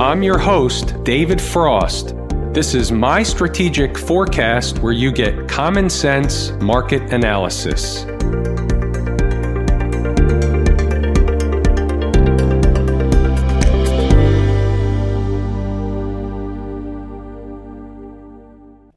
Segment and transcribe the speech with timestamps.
[0.00, 2.14] I'm your host, David Frost.
[2.54, 8.06] This is my strategic forecast where you get common sense market analysis.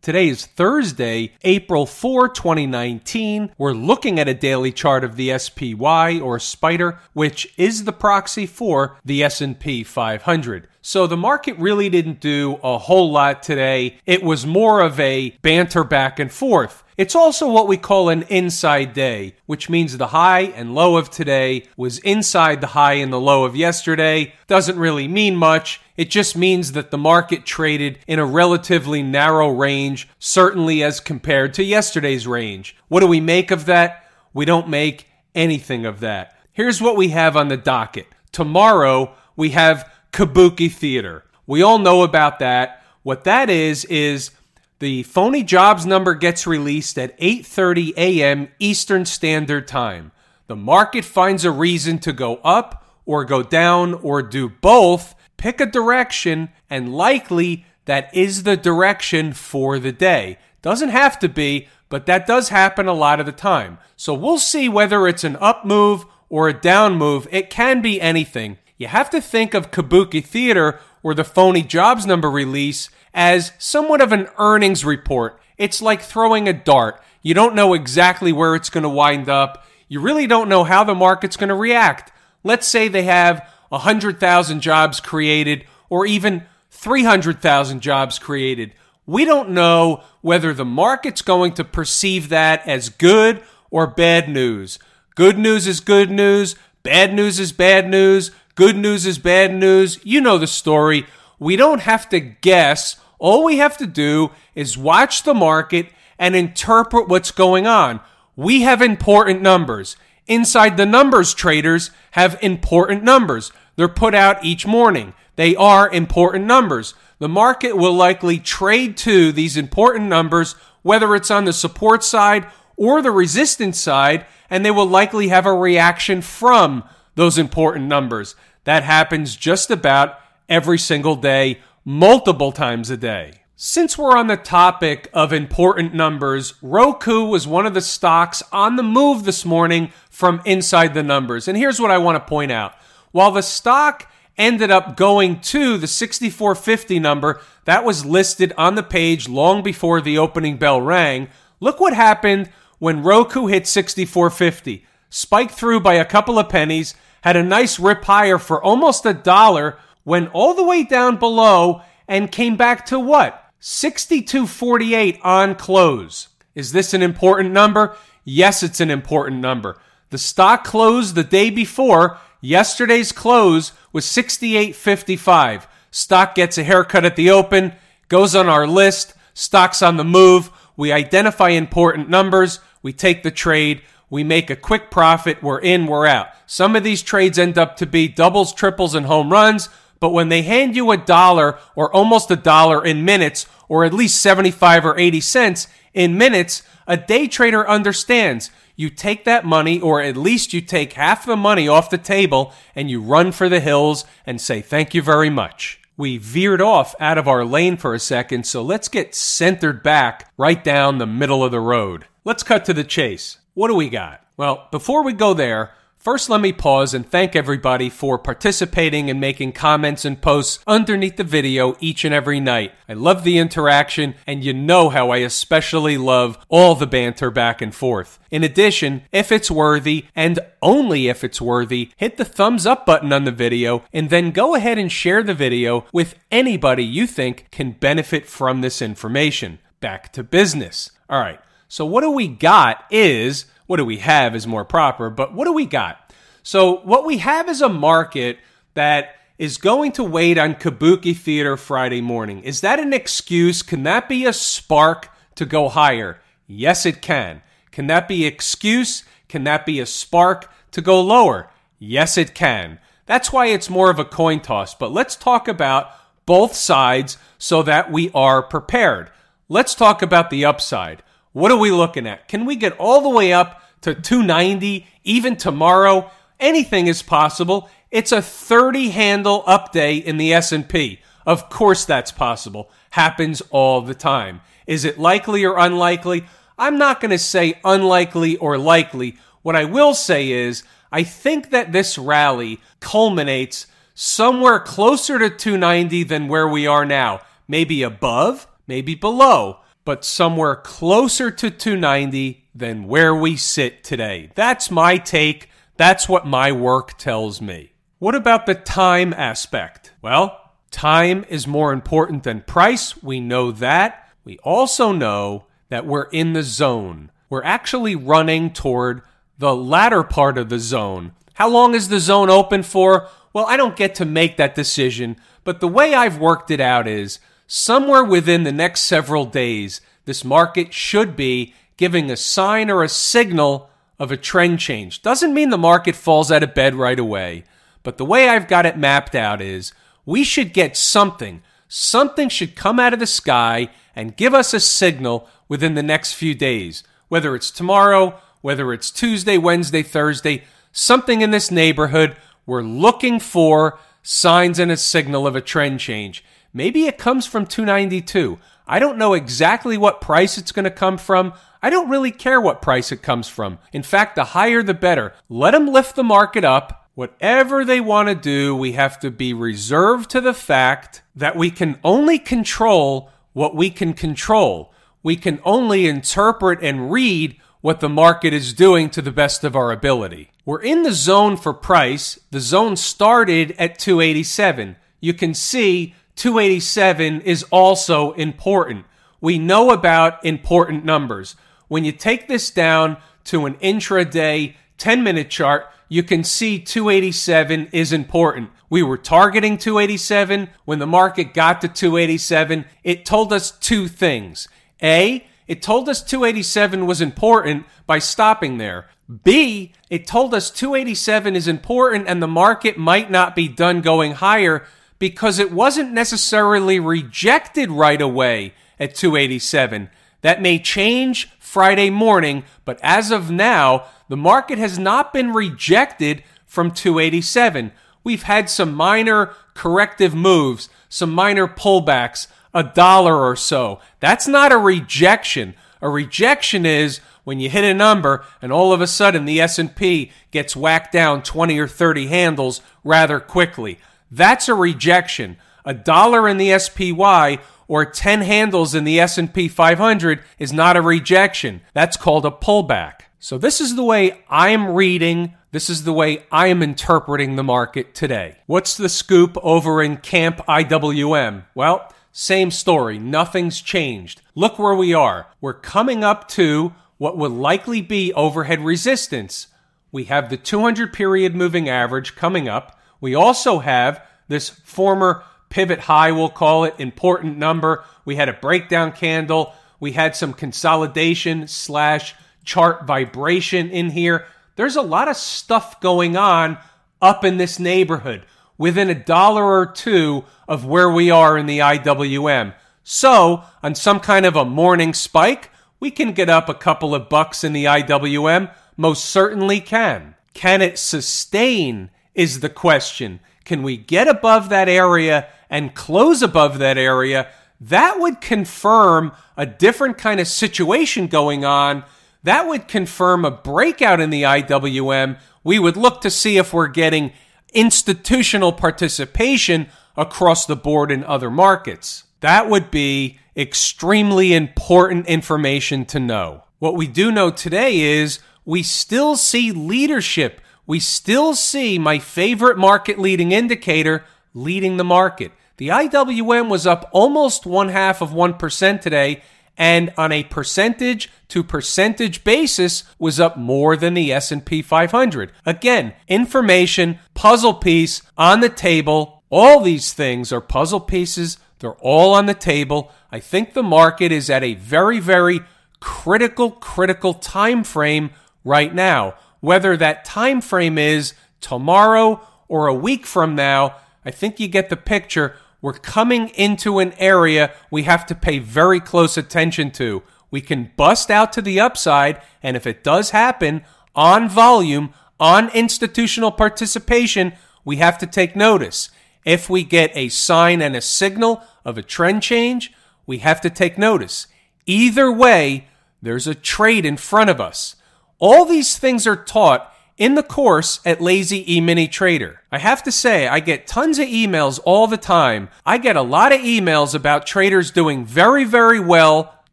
[0.01, 3.51] Today is Thursday, April 4, 2019.
[3.57, 8.45] We're looking at a daily chart of the SPY or Spider, which is the proxy
[8.45, 10.69] for the S&P 500.
[10.85, 13.99] So the market really didn't do a whole lot today.
[14.05, 16.83] It was more of a banter back and forth.
[16.97, 21.09] It's also what we call an inside day, which means the high and low of
[21.09, 24.33] today was inside the high and the low of yesterday.
[24.47, 25.79] Doesn't really mean much.
[25.95, 31.53] It just means that the market traded in a relatively narrow range, certainly as compared
[31.53, 32.75] to yesterday's range.
[32.89, 34.11] What do we make of that?
[34.33, 36.37] We don't make anything of that.
[36.51, 38.07] Here's what we have on the docket.
[38.33, 41.25] Tomorrow, we have Kabuki Theater.
[41.45, 42.83] We all know about that.
[43.01, 44.31] What that is, is
[44.79, 48.47] the phony jobs number gets released at 8:30 a.m.
[48.59, 50.11] Eastern Standard Time.
[50.47, 55.59] The market finds a reason to go up or go down or do both pick
[55.59, 60.37] a direction, and likely that is the direction for the day.
[60.61, 63.77] Doesn't have to be, but that does happen a lot of the time.
[63.97, 67.27] So we'll see whether it's an up move or a down move.
[67.29, 68.57] It can be anything.
[68.83, 74.01] You have to think of Kabuki Theater or the phony jobs number release as somewhat
[74.01, 75.39] of an earnings report.
[75.57, 77.01] It's like throwing a dart.
[77.21, 79.65] You don't know exactly where it's going to wind up.
[79.87, 82.11] You really don't know how the market's going to react.
[82.43, 88.73] Let's say they have 100,000 jobs created or even 300,000 jobs created.
[89.05, 94.77] We don't know whether the market's going to perceive that as good or bad news.
[95.15, 96.57] Good news is good news.
[96.83, 98.31] Bad news is bad news.
[98.55, 99.99] Good news is bad news.
[100.03, 101.07] You know the story.
[101.39, 102.97] We don't have to guess.
[103.17, 105.87] All we have to do is watch the market
[106.19, 107.99] and interpret what's going on.
[108.35, 109.97] We have important numbers.
[110.27, 113.51] Inside the numbers, traders have important numbers.
[113.75, 115.13] They're put out each morning.
[115.35, 116.93] They are important numbers.
[117.17, 120.53] The market will likely trade to these important numbers,
[120.83, 122.45] whether it's on the support side
[122.77, 126.83] or the resistance side, and they will likely have a reaction from
[127.15, 128.35] those important numbers.
[128.63, 130.19] That happens just about
[130.49, 133.33] every single day, multiple times a day.
[133.55, 138.75] Since we're on the topic of important numbers, Roku was one of the stocks on
[138.75, 141.47] the move this morning from inside the numbers.
[141.47, 142.73] And here's what I want to point out.
[143.11, 148.83] While the stock ended up going to the 6450 number that was listed on the
[148.83, 152.49] page long before the opening bell rang, look what happened
[152.79, 154.85] when Roku hit 6450.
[155.15, 159.13] Spiked through by a couple of pennies, had a nice rip higher for almost a
[159.13, 163.51] dollar, went all the way down below, and came back to what?
[163.59, 166.29] 6248 on close.
[166.55, 167.95] Is this an important number?
[168.23, 169.77] Yes, it's an important number.
[170.09, 175.67] The stock closed the day before Yesterday's close was 68.55.
[175.91, 177.73] Stock gets a haircut at the open,
[178.07, 180.49] goes on our list, stocks on the move.
[180.75, 185.87] We identify important numbers, we take the trade, we make a quick profit, we're in,
[185.87, 186.27] we're out.
[186.45, 189.69] Some of these trades end up to be doubles, triples, and home runs,
[189.99, 193.91] but when they hand you a dollar or almost a dollar in minutes, or at
[193.91, 199.81] least 75 or 80 cents in minutes, a day trader understands you take that money,
[199.81, 203.49] or at least you take half the money off the table, and you run for
[203.49, 205.79] the hills and say, Thank you very much.
[205.97, 210.31] We veered off out of our lane for a second, so let's get centered back
[210.37, 212.05] right down the middle of the road.
[212.23, 213.39] Let's cut to the chase.
[213.53, 214.25] What do we got?
[214.35, 219.21] Well, before we go there, First, let me pause and thank everybody for participating and
[219.21, 222.73] making comments and posts underneath the video each and every night.
[222.89, 227.61] I love the interaction, and you know how I especially love all the banter back
[227.61, 228.19] and forth.
[228.29, 233.13] In addition, if it's worthy, and only if it's worthy, hit the thumbs up button
[233.13, 237.47] on the video, and then go ahead and share the video with anybody you think
[237.49, 239.59] can benefit from this information.
[239.79, 240.91] Back to business.
[241.09, 241.39] All right,
[241.69, 245.45] so what do we got is what do we have is more proper, but what
[245.45, 246.13] do we got?
[246.43, 248.37] So, what we have is a market
[248.73, 252.43] that is going to wait on Kabuki Theater Friday morning.
[252.43, 253.63] Is that an excuse?
[253.63, 256.19] Can that be a spark to go higher?
[256.47, 257.41] Yes, it can.
[257.71, 259.03] Can that be excuse?
[259.27, 261.49] Can that be a spark to go lower?
[261.79, 262.79] Yes, it can.
[263.05, 264.75] That's why it's more of a coin toss.
[264.75, 265.91] But let's talk about
[266.25, 269.11] both sides so that we are prepared.
[269.49, 271.03] Let's talk about the upside.
[271.33, 272.27] What are we looking at?
[272.27, 276.09] Can we get all the way up to 290 even tomorrow?
[276.39, 277.69] Anything is possible.
[277.91, 280.99] It's a 30 handle up day in the S&P.
[281.25, 282.69] Of course that's possible.
[282.91, 284.41] Happens all the time.
[284.67, 286.25] Is it likely or unlikely?
[286.57, 289.17] I'm not going to say unlikely or likely.
[289.41, 293.65] What I will say is I think that this rally culminates
[293.95, 297.21] somewhere closer to 290 than where we are now.
[297.47, 304.31] Maybe above, maybe below, but somewhere closer to 290 than where we sit today.
[304.35, 305.49] That's my take.
[305.77, 307.73] That's what my work tells me.
[307.99, 309.93] What about the time aspect?
[310.01, 313.01] Well, time is more important than price.
[313.01, 314.09] We know that.
[314.23, 317.11] We also know that we're in the zone.
[317.29, 319.01] We're actually running toward
[319.37, 321.13] the latter part of the zone.
[321.33, 323.07] How long is the zone open for?
[323.33, 326.87] Well, I don't get to make that decision, but the way I've worked it out
[326.87, 332.83] is somewhere within the next several days, this market should be giving a sign or
[332.83, 333.69] a signal
[333.99, 335.01] of a trend change.
[335.01, 337.43] Doesn't mean the market falls out of bed right away,
[337.83, 339.73] but the way I've got it mapped out is
[340.05, 341.41] we should get something.
[341.67, 346.13] Something should come out of the sky and give us a signal within the next
[346.13, 352.15] few days, whether it's tomorrow, whether it's Tuesday, Wednesday, Thursday, something in this neighborhood.
[352.45, 356.23] We're looking for signs and a signal of a trend change.
[356.53, 358.39] Maybe it comes from 292.
[358.67, 361.33] I don't know exactly what price it's going to come from.
[361.61, 363.59] I don't really care what price it comes from.
[363.71, 365.13] In fact, the higher the better.
[365.29, 366.87] Let them lift the market up.
[366.95, 371.49] Whatever they want to do, we have to be reserved to the fact that we
[371.49, 374.71] can only control what we can control.
[375.01, 379.55] We can only interpret and read what the market is doing to the best of
[379.55, 380.31] our ability.
[380.45, 382.19] We're in the zone for price.
[382.29, 384.75] The zone started at 287.
[384.99, 388.85] You can see 287 is also important.
[389.21, 391.35] We know about important numbers.
[391.67, 397.69] When you take this down to an intraday 10 minute chart, you can see 287
[397.71, 398.49] is important.
[398.69, 400.49] We were targeting 287.
[400.65, 404.47] When the market got to 287, it told us two things.
[404.81, 408.87] A, it told us 287 was important by stopping there.
[409.23, 414.13] B, it told us 287 is important and the market might not be done going
[414.13, 414.65] higher
[415.03, 419.89] because it wasn't necessarily rejected right away at 287.
[420.21, 426.23] That may change Friday morning, but as of now, the market has not been rejected
[426.45, 427.73] from 287.
[428.05, 433.81] We've had some minor corrective moves, some minor pullbacks, a dollar or so.
[433.99, 435.53] That's not a rejection.
[435.81, 440.13] A rejection is when you hit a number and all of a sudden the S&P
[440.31, 443.79] gets whacked down 20 or 30 handles rather quickly.
[444.13, 445.37] That's a rejection.
[445.65, 450.81] A dollar in the SPY or 10 handles in the S&P 500 is not a
[450.81, 451.61] rejection.
[451.73, 453.01] That's called a pullback.
[453.17, 457.43] So this is the way I'm reading, this is the way I am interpreting the
[457.43, 458.37] market today.
[458.45, 461.45] What's the scoop over in Camp IWM?
[461.55, 462.99] Well, same story.
[462.99, 464.21] Nothing's changed.
[464.35, 465.25] Look where we are.
[465.41, 469.47] We're coming up to what would likely be overhead resistance.
[469.91, 472.79] We have the 200 period moving average coming up.
[473.03, 477.83] We also have this former pivot high, we'll call it, important number.
[478.05, 479.53] We had a breakdown candle.
[479.77, 482.15] We had some consolidation slash
[482.45, 484.25] chart vibration in here.
[484.55, 486.57] There's a lot of stuff going on
[487.01, 488.25] up in this neighborhood
[488.57, 492.53] within a dollar or two of where we are in the IWM.
[492.85, 497.09] So, on some kind of a morning spike, we can get up a couple of
[497.09, 498.49] bucks in the IWM.
[498.77, 500.15] Most certainly can.
[500.33, 503.19] Can it sustain is the question.
[503.45, 507.29] Can we get above that area and close above that area?
[507.59, 511.83] That would confirm a different kind of situation going on.
[512.23, 515.17] That would confirm a breakout in the IWM.
[515.43, 517.11] We would look to see if we're getting
[517.53, 522.03] institutional participation across the board in other markets.
[522.21, 526.43] That would be extremely important information to know.
[526.59, 532.57] What we do know today is we still see leadership we still see my favorite
[532.57, 535.31] market leading indicator leading the market.
[535.57, 539.21] The IWM was up almost one half of 1% today
[539.57, 545.31] and on a percentage to percentage basis was up more than the S&P 500.
[545.45, 549.23] Again, information, puzzle piece on the table.
[549.29, 551.37] All these things are puzzle pieces.
[551.59, 552.91] They're all on the table.
[553.11, 555.41] I think the market is at a very very
[555.79, 558.09] critical critical time frame
[558.43, 564.39] right now whether that time frame is tomorrow or a week from now, I think
[564.39, 565.35] you get the picture.
[565.61, 570.01] We're coming into an area we have to pay very close attention to.
[570.31, 575.49] We can bust out to the upside, and if it does happen on volume, on
[575.49, 577.33] institutional participation,
[577.65, 578.91] we have to take notice.
[579.25, 582.71] If we get a sign and a signal of a trend change,
[583.05, 584.27] we have to take notice.
[584.65, 585.67] Either way,
[586.01, 587.75] there's a trade in front of us.
[588.19, 592.41] All these things are taught in the course at Lazy E Mini Trader.
[592.51, 595.49] I have to say, I get tons of emails all the time.
[595.65, 599.39] I get a lot of emails about traders doing very, very well,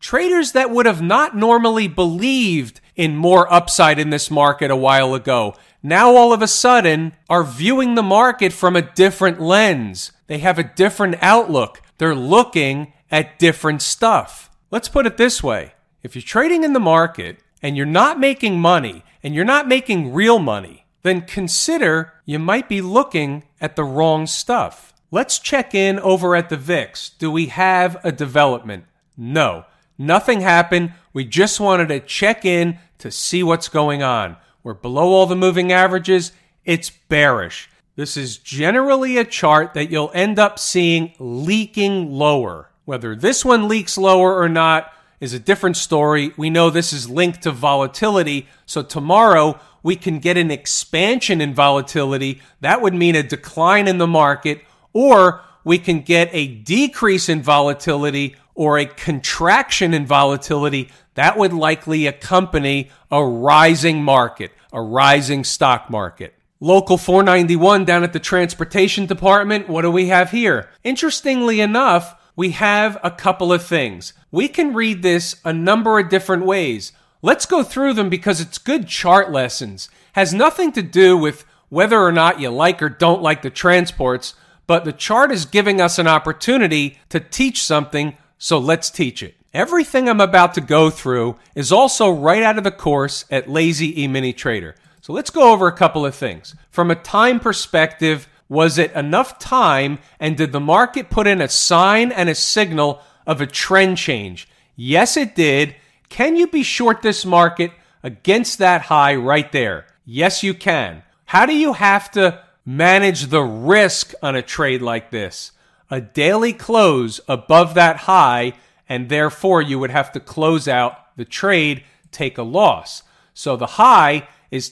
[0.01, 5.15] traders that would have not normally believed in more upside in this market a while
[5.15, 5.55] ago.
[5.83, 10.13] Now all of a sudden are viewing the market from a different lens.
[10.27, 11.81] They have a different outlook.
[11.99, 14.51] They're looking at different stuff.
[14.71, 15.75] Let's put it this way.
[16.03, 20.13] If you're trading in the market and you're not making money and you're not making
[20.13, 24.93] real money, then consider you might be looking at the wrong stuff.
[25.11, 27.11] Let's check in over at the VIX.
[27.11, 28.85] Do we have a development?
[29.17, 29.65] No.
[29.99, 30.93] Nothing happened.
[31.13, 34.37] We just wanted to check in to see what's going on.
[34.63, 36.33] We're below all the moving averages.
[36.65, 37.69] It's bearish.
[37.97, 42.71] This is generally a chart that you'll end up seeing leaking lower.
[42.85, 46.33] Whether this one leaks lower or not is a different story.
[46.37, 48.49] We know this is linked to volatility.
[48.67, 52.41] So tomorrow we can get an expansion in volatility.
[52.61, 54.63] That would mean a decline in the market,
[54.93, 60.91] or we can get a decrease in volatility or a contraction in volatility.
[61.15, 66.35] That would likely accompany a rising market, a rising stock market.
[66.61, 69.69] Local 491 down at the transportation department.
[69.69, 70.69] What do we have here?
[70.85, 74.15] Interestingly enough, we have a couple of things.
[74.31, 76.91] We can read this a number of different ways.
[77.21, 79.91] Let's go through them because it's good chart lessons.
[80.15, 84.37] Has nothing to do with whether or not you like or don't like the transports,
[84.67, 89.35] but the chart is giving us an opportunity to teach something, so let's teach it.
[89.53, 94.03] Everything I'm about to go through is also right out of the course at Lazy
[94.03, 94.77] E Mini Trader.
[95.03, 96.55] So let's go over a couple of things.
[96.71, 101.49] From a time perspective, was it enough time and did the market put in a
[101.49, 104.49] sign and a signal of a trend change?
[104.75, 105.77] Yes, it did.
[106.09, 107.71] Can you be short this market
[108.03, 109.87] against that high right there?
[110.05, 111.05] Yes, you can.
[111.27, 115.53] How do you have to manage the risk on a trade like this?
[115.89, 118.55] A daily close above that high,
[118.89, 123.05] and therefore you would have to close out the trade, take a loss.
[123.33, 124.69] So the high is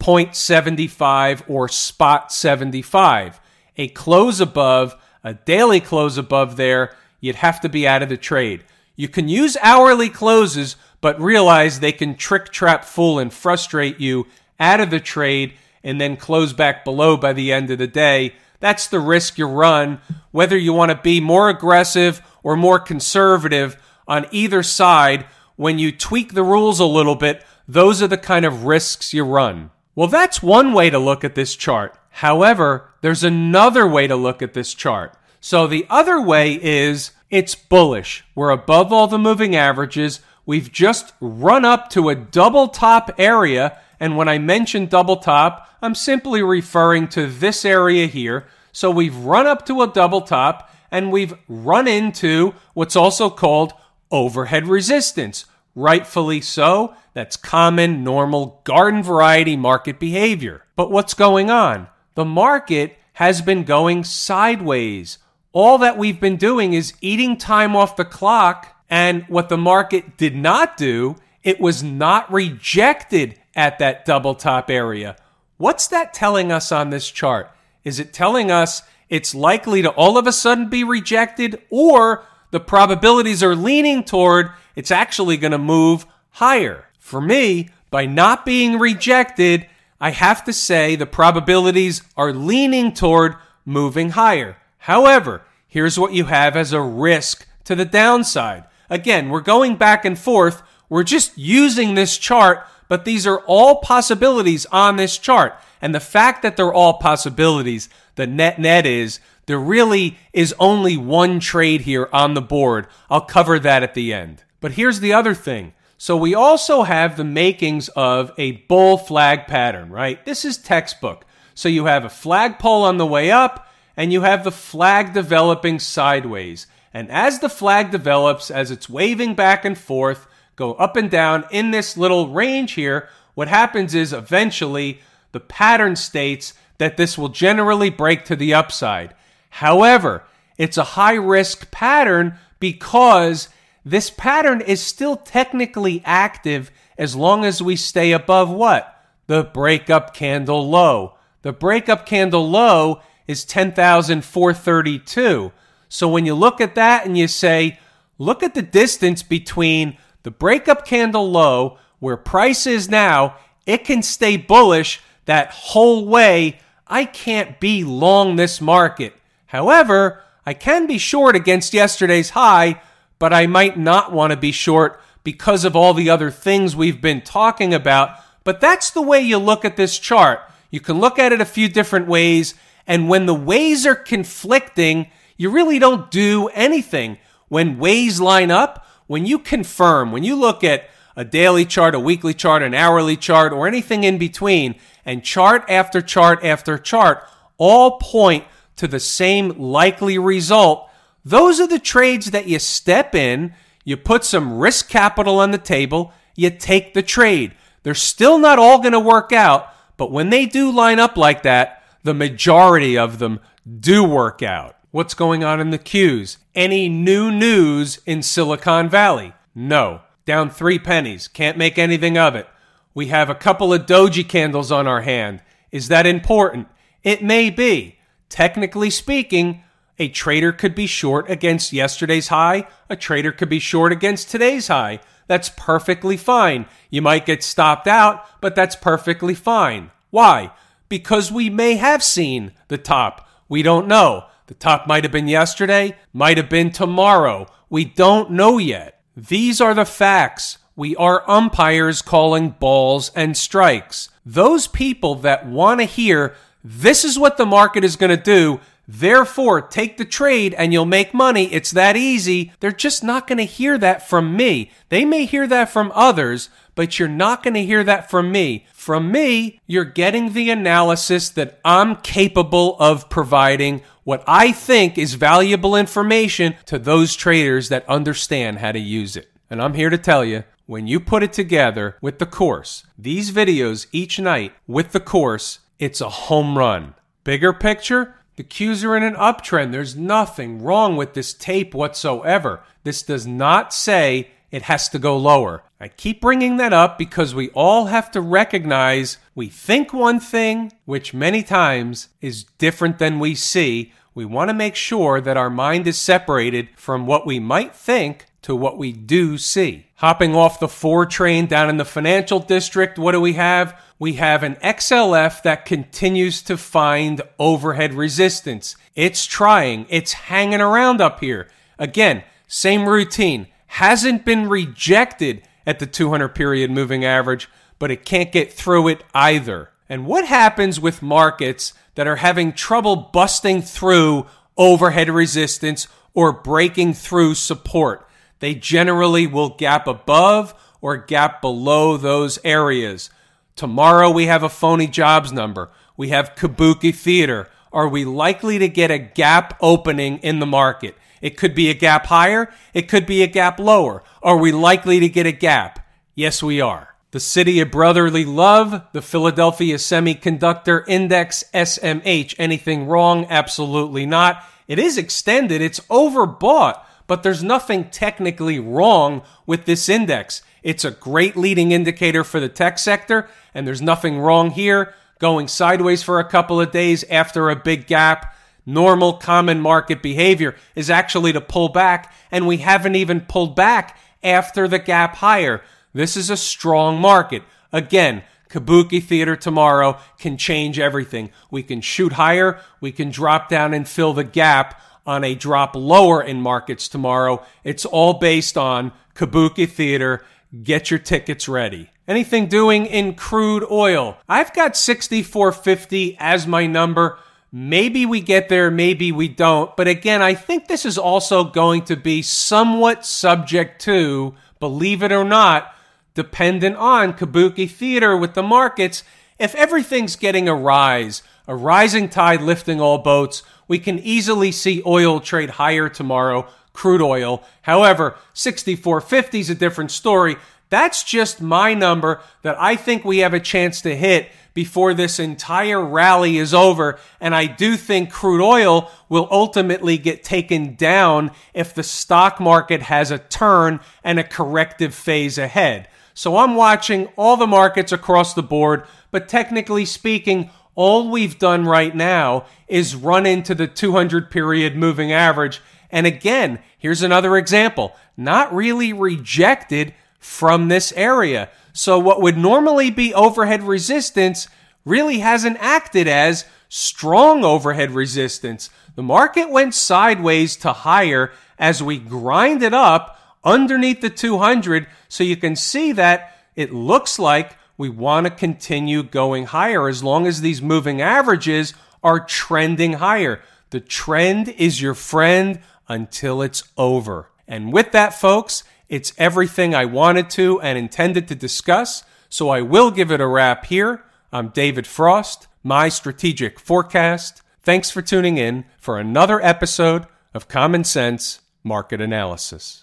[0.00, 3.40] 10,763.75 or spot 75.
[3.76, 8.16] A close above, a daily close above there, you'd have to be out of the
[8.16, 8.64] trade.
[8.96, 14.26] You can use hourly closes, but realize they can trick, trap, fool, and frustrate you
[14.58, 15.52] out of the trade
[15.84, 18.34] and then close back below by the end of the day.
[18.60, 20.00] That's the risk you run,
[20.32, 23.76] whether you want to be more aggressive or more conservative
[24.08, 25.26] on either side.
[25.54, 29.24] When you tweak the rules a little bit, those are the kind of risks you
[29.24, 29.70] run.
[29.98, 31.92] Well, that's one way to look at this chart.
[32.10, 35.12] However, there's another way to look at this chart.
[35.40, 38.24] So the other way is it's bullish.
[38.36, 40.20] We're above all the moving averages.
[40.46, 43.76] We've just run up to a double top area.
[43.98, 48.46] And when I mention double top, I'm simply referring to this area here.
[48.70, 53.72] So we've run up to a double top and we've run into what's also called
[54.12, 55.44] overhead resistance.
[55.78, 56.94] Rightfully so.
[57.14, 60.64] That's common, normal, garden variety market behavior.
[60.76, 61.88] But what's going on?
[62.14, 65.18] The market has been going sideways
[65.52, 68.76] all that we've been doing is eating time off the clock.
[68.90, 74.70] And what the market did not do, it was not rejected at that double top
[74.70, 75.16] area.
[75.56, 77.50] What's that telling us on this chart?
[77.82, 82.60] Is it telling us it's likely to all of a sudden be rejected, or the
[82.60, 86.84] probabilities are leaning toward it's actually going to move higher?
[87.00, 89.66] For me, by not being rejected,
[90.00, 94.56] I have to say the probabilities are leaning toward moving higher.
[94.78, 98.64] However, here's what you have as a risk to the downside.
[98.88, 100.62] Again, we're going back and forth.
[100.88, 105.58] We're just using this chart, but these are all possibilities on this chart.
[105.82, 110.96] And the fact that they're all possibilities, the net net is there really is only
[110.96, 112.86] one trade here on the board.
[113.10, 114.44] I'll cover that at the end.
[114.60, 115.72] But here's the other thing.
[115.96, 120.24] So we also have the makings of a bull flag pattern, right?
[120.24, 121.24] This is textbook.
[121.54, 125.80] So you have a flagpole on the way up, and you have the flag developing
[125.80, 126.68] sideways.
[126.94, 131.44] And as the flag develops, as it's waving back and forth, go up and down
[131.50, 135.00] in this little range here, what happens is eventually
[135.32, 139.14] the pattern states that this will generally break to the upside.
[139.50, 140.24] However,
[140.56, 143.48] it's a high risk pattern because
[143.90, 148.94] this pattern is still technically active as long as we stay above what?
[149.28, 151.14] the breakup candle low.
[151.42, 155.52] The breakup candle low is 10,432.
[155.88, 157.78] So when you look at that and you say,
[158.18, 164.02] look at the distance between the breakup candle low, where price is now, it can
[164.02, 166.58] stay bullish that whole way.
[166.86, 169.14] I can't be long this market.
[169.46, 172.80] However, I can be short against yesterday's high,
[173.18, 177.00] but I might not want to be short because of all the other things we've
[177.00, 178.16] been talking about.
[178.44, 180.40] But that's the way you look at this chart.
[180.70, 182.54] You can look at it a few different ways,
[182.86, 187.18] and when the ways are conflicting, you really don't do anything.
[187.48, 192.00] When ways line up, when you confirm, when you look at a daily chart, a
[192.00, 197.26] weekly chart, an hourly chart, or anything in between, and chart after chart after chart
[197.56, 198.44] all point
[198.76, 200.87] to the same likely result,
[201.28, 203.54] those are the trades that you step in,
[203.84, 207.54] you put some risk capital on the table, you take the trade.
[207.82, 209.68] They're still not all going to work out,
[209.98, 213.40] but when they do line up like that, the majority of them
[213.78, 214.76] do work out.
[214.90, 216.38] What's going on in the Qs?
[216.54, 219.34] Any new news in Silicon Valley?
[219.54, 220.00] No.
[220.24, 221.28] Down three pennies.
[221.28, 222.48] Can't make anything of it.
[222.94, 225.42] We have a couple of doji candles on our hand.
[225.70, 226.68] Is that important?
[227.02, 227.98] It may be.
[228.30, 229.62] Technically speaking,
[229.98, 234.68] a trader could be short against yesterday's high, a trader could be short against today's
[234.68, 235.00] high.
[235.26, 236.66] That's perfectly fine.
[236.90, 239.90] You might get stopped out, but that's perfectly fine.
[240.10, 240.52] Why?
[240.88, 243.28] Because we may have seen the top.
[243.48, 244.26] We don't know.
[244.46, 247.46] The top might have been yesterday, might have been tomorrow.
[247.68, 249.02] We don't know yet.
[249.14, 250.58] These are the facts.
[250.74, 254.08] We are umpires calling balls and strikes.
[254.24, 258.60] Those people that want to hear this is what the market is going to do.
[258.90, 261.52] Therefore, take the trade and you'll make money.
[261.52, 262.52] It's that easy.
[262.60, 264.70] They're just not going to hear that from me.
[264.88, 268.64] They may hear that from others, but you're not going to hear that from me.
[268.72, 275.14] From me, you're getting the analysis that I'm capable of providing what I think is
[275.14, 279.30] valuable information to those traders that understand how to use it.
[279.50, 283.32] And I'm here to tell you, when you put it together with the course, these
[283.32, 286.94] videos each night with the course, it's a home run.
[287.24, 289.72] Bigger picture, the Qs are in an uptrend.
[289.72, 292.62] There's nothing wrong with this tape whatsoever.
[292.84, 295.64] This does not say it has to go lower.
[295.80, 300.70] I keep bringing that up because we all have to recognize we think one thing,
[300.84, 303.92] which many times is different than we see.
[304.14, 308.26] We want to make sure that our mind is separated from what we might think
[308.42, 309.86] to what we do see.
[309.96, 313.80] Hopping off the four train down in the financial district, what do we have?
[313.98, 318.76] We have an XLF that continues to find overhead resistance.
[318.94, 321.48] It's trying, it's hanging around up here.
[321.78, 323.48] Again, same routine.
[323.66, 327.48] Hasn't been rejected at the 200 period moving average,
[327.78, 329.70] but it can't get through it either.
[329.88, 336.94] And what happens with markets that are having trouble busting through overhead resistance or breaking
[336.94, 338.07] through support?
[338.40, 343.10] They generally will gap above or gap below those areas.
[343.56, 345.70] Tomorrow we have a phony jobs number.
[345.96, 347.48] We have Kabuki Theater.
[347.72, 350.96] Are we likely to get a gap opening in the market?
[351.20, 352.52] It could be a gap higher.
[352.72, 354.04] It could be a gap lower.
[354.22, 355.84] Are we likely to get a gap?
[356.14, 356.94] Yes, we are.
[357.10, 362.34] The City of Brotherly Love, the Philadelphia Semiconductor Index, SMH.
[362.38, 363.26] Anything wrong?
[363.28, 364.44] Absolutely not.
[364.68, 365.60] It is extended.
[365.60, 370.42] It's overbought but there's nothing technically wrong with this index.
[370.62, 374.94] It's a great leading indicator for the tech sector, and there's nothing wrong here.
[375.18, 380.54] Going sideways for a couple of days after a big gap, normal common market behavior
[380.76, 385.62] is actually to pull back, and we haven't even pulled back after the gap higher.
[385.94, 387.42] This is a strong market.
[387.72, 391.30] Again, Kabuki Theater tomorrow can change everything.
[391.50, 395.74] We can shoot higher, we can drop down and fill the gap on a drop
[395.74, 397.42] lower in markets tomorrow.
[397.64, 400.22] It's all based on Kabuki Theater.
[400.62, 401.88] Get your tickets ready.
[402.06, 404.18] Anything doing in crude oil?
[404.28, 407.18] I've got 6450 as my number.
[407.50, 409.74] Maybe we get there, maybe we don't.
[409.76, 415.10] But again, I think this is also going to be somewhat subject to, believe it
[415.10, 415.74] or not,
[416.12, 419.04] dependent on Kabuki Theater with the markets.
[419.38, 424.82] If everything's getting a rise, a rising tide lifting all boats, we can easily see
[424.84, 427.44] oil trade higher tomorrow, crude oil.
[427.62, 430.36] However, 6450 is a different story.
[430.70, 435.20] That's just my number that I think we have a chance to hit before this
[435.20, 436.98] entire rally is over.
[437.20, 442.82] And I do think crude oil will ultimately get taken down if the stock market
[442.82, 445.88] has a turn and a corrective phase ahead.
[446.18, 451.64] So I'm watching all the markets across the board, but technically speaking, all we've done
[451.64, 455.60] right now is run into the 200 period moving average.
[455.90, 461.50] And again, here's another example not really rejected from this area.
[461.72, 464.48] So, what would normally be overhead resistance
[464.84, 468.70] really hasn't acted as strong overhead resistance.
[468.94, 474.86] The market went sideways to higher as we grind it up underneath the 200.
[475.08, 480.02] So you can see that it looks like we want to continue going higher as
[480.02, 483.40] long as these moving averages are trending higher.
[483.70, 487.30] The trend is your friend until it's over.
[487.46, 492.02] And with that, folks, it's everything I wanted to and intended to discuss.
[492.28, 494.04] So I will give it a wrap here.
[494.32, 497.42] I'm David Frost, my strategic forecast.
[497.62, 502.82] Thanks for tuning in for another episode of Common Sense Market Analysis.